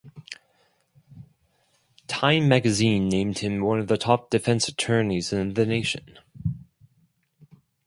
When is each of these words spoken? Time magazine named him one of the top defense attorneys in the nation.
Time 2.07 2.47
magazine 2.47 3.07
named 3.07 3.37
him 3.37 3.61
one 3.61 3.77
of 3.77 3.85
the 3.85 3.99
top 3.99 4.31
defense 4.31 4.67
attorneys 4.67 5.31
in 5.31 5.53
the 5.53 5.63
nation. 5.63 6.17